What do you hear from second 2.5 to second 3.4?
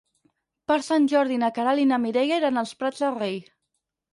als Prats de Rei.